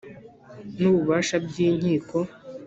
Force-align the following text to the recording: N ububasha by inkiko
N 0.79 0.81
ububasha 0.91 1.35
by 1.45 1.55
inkiko 1.67 2.17